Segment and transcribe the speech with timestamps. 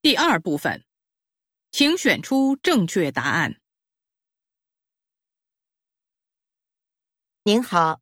[0.00, 0.84] 第二部分，
[1.72, 3.60] 请选出正确答案。
[7.42, 8.00] 您好，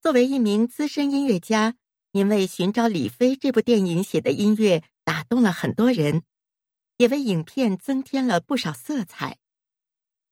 [0.00, 1.74] 作为一名资深音乐家，
[2.12, 6.22] 您为《寻找李飞》这部电影写的音乐打动了很多人，
[6.98, 9.38] 也为影片增添了不少色彩。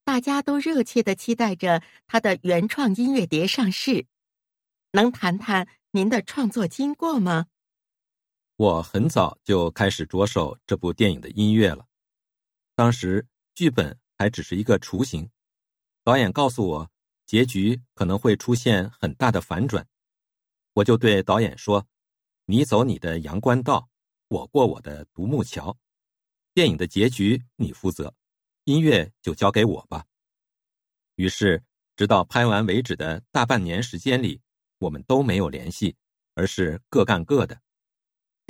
[0.05, 4.07] 大家都热切的期待着他的原创音乐碟上市。
[4.93, 7.47] 能谈谈您的创作经过吗？
[8.63, 11.85] 我很早就开始着手这部电影的音乐了。
[12.77, 13.27] 当时
[13.57, 15.29] 剧本还只是一个雏形，
[16.05, 16.91] 导演告诉我
[17.27, 19.85] 结局可能会出现很大的反转，
[20.75, 21.89] 我就对导演说
[22.47, 23.89] ：“你走你的阳关道，
[24.29, 25.77] 我过我的独木桥。
[26.55, 28.15] 电影的结局你负责，
[28.63, 30.07] 音乐就交给我吧。”
[31.17, 31.65] 于是，
[31.97, 34.41] 直到拍完为止的大半年时间里。
[34.79, 35.97] 我们都没有联系，
[36.35, 37.61] 而是各干各的。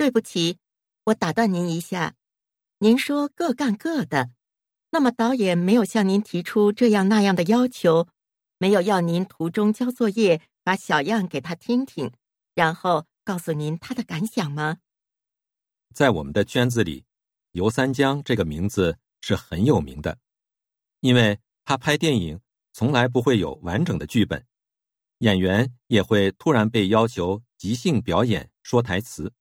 [0.03, 0.57] 对不起，
[1.05, 2.15] 我打断您一下。
[2.79, 4.31] 您说各干各的，
[4.89, 8.09] 那么导演没有向您提出这样那样的要求，
[8.57, 12.11] 没有要您途中交作业，把小样给他听听，
[12.53, 14.79] 然后告诉您他的感想吗？
[15.95, 17.05] 在我们的圈子里，
[17.53, 20.17] 尤三江这个名字是很有名的，
[20.99, 22.41] 因为他拍电影
[22.73, 24.45] 从来不会有完整的剧本。
[25.19, 29.31] 演员也会突然被要求即兴表演、说台词。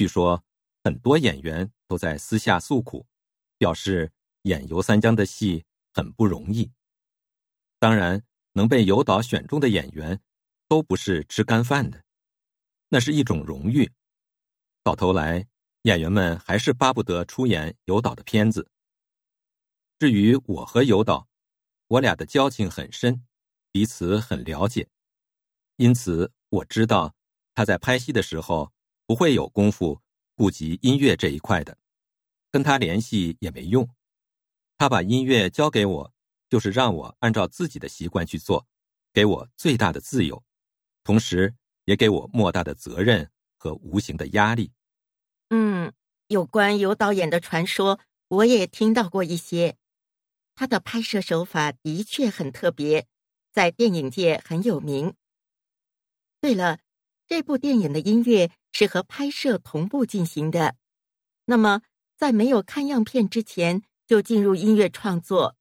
[0.00, 0.42] 据说
[0.82, 3.06] 很多演员都在私下诉苦，
[3.58, 4.10] 表示
[4.44, 6.72] 演尤三江的戏很不容易。
[7.78, 10.18] 当然，能被尤导选中的演员
[10.68, 12.02] 都不是吃干饭的，
[12.88, 13.92] 那是一种荣誉。
[14.82, 15.46] 到头来，
[15.82, 18.66] 演员们还是巴不得出演尤导的片子。
[19.98, 21.28] 至于我和尤导，
[21.88, 23.22] 我俩的交情很深。
[23.70, 24.88] 彼此很了解，
[25.76, 27.14] 因此我知道
[27.54, 28.72] 他在拍戏的时候
[29.10, 30.00] 不会有功夫
[30.36, 31.76] 顾及音乐这一块的，
[32.48, 33.88] 跟他联系也没用。
[34.78, 36.14] 他把音乐交给我，
[36.48, 38.68] 就是让我按照自己的习惯去做，
[39.12, 40.40] 给我最大的自由，
[41.02, 41.52] 同时
[41.86, 44.70] 也给我莫大的责任和无形的压力。
[45.48, 45.92] 嗯，
[46.28, 49.76] 有关尤导演的传说，我也听到过一些。
[50.54, 53.08] 他的拍摄手法的确很特别。
[53.50, 55.14] 在电影界很有名。
[56.40, 56.78] 对了，
[57.26, 60.74] 这部电影的音乐是和拍摄同步进行的。
[61.44, 61.82] 那么，
[62.16, 65.54] 在没有看样片之前就进入音乐创作，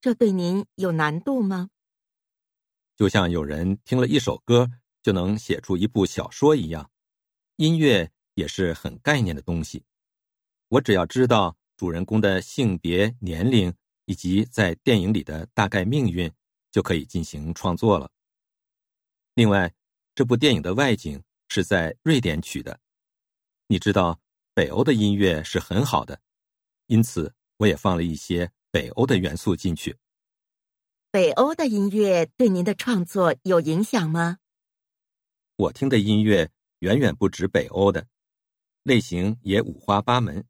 [0.00, 1.70] 这对您有难度吗？
[2.96, 4.70] 就像有人听了一首歌
[5.02, 6.88] 就能写出一部小说一样，
[7.56, 9.82] 音乐也是很概念的东西。
[10.68, 16.32] 我只要知道主人公的性别、年龄以及在电影里的大概命运。
[16.72, 18.08] 就可以进行创作了。
[19.34, 19.74] 另外，
[20.14, 21.20] 这部电影的外景
[21.50, 22.80] 是在瑞典取的。
[23.66, 24.18] 你知道，
[24.54, 26.18] 北欧的音乐是很好的，
[26.86, 29.98] 因此我也放了一些北欧的元素进去。
[31.10, 34.38] 北欧的音乐对您的创作有影响吗？
[35.56, 38.06] 我听的音乐远远不止北欧的，
[38.84, 40.42] 类型也五花八门。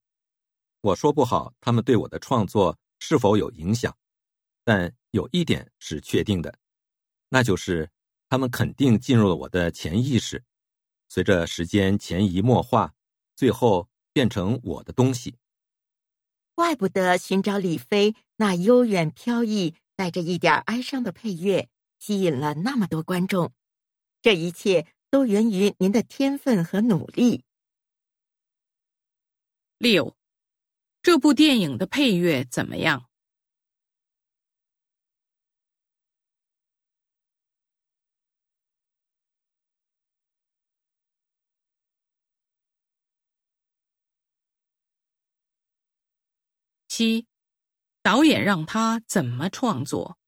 [0.83, 3.97] 我说不好他们对我的创作是否有影响，
[4.63, 4.95] 但。
[5.13, 6.57] 有一点是确定的，
[7.31, 7.91] 那就是
[8.29, 10.41] 他们肯定进入了我的潜意识，
[11.11, 12.95] 随着时间潜移默化，
[13.35, 15.35] 最后变成我的东西。
[16.55, 23.53] 怪不得寻找李飞那悠远飘逸、带着一点哀伤的配乐吸引了那么多观众，
[24.23, 27.43] 这一切都源于您的天分和努力。
[29.79, 30.17] 六，
[31.03, 33.10] 这部电影的配乐怎么样？
[46.91, 47.29] 七，
[48.03, 50.19] 导演让他怎么创作？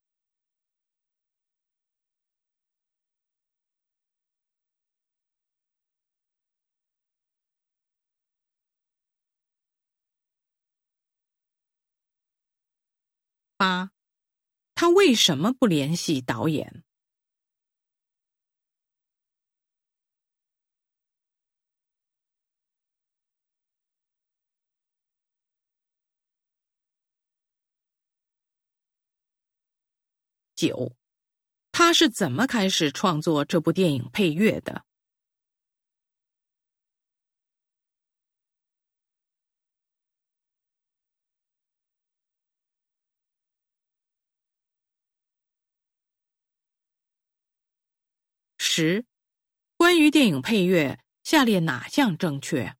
[13.56, 13.90] 八，
[14.76, 16.84] 他为什么不联系导演？
[30.62, 30.92] 九，
[31.72, 34.84] 他是怎么开始创作这部电影配乐的？
[48.56, 49.04] 十，
[49.76, 52.76] 关于电影配乐，下列哪项正确？